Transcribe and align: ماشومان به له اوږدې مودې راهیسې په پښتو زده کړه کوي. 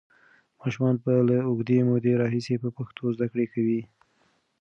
ماشومان 0.59 0.95
به 1.03 1.13
له 1.29 1.37
اوږدې 1.47 1.77
مودې 1.87 2.13
راهیسې 2.21 2.55
په 2.63 2.69
پښتو 2.77 3.03
زده 3.15 3.25
کړه 3.31 3.45
کوي. 3.53 3.81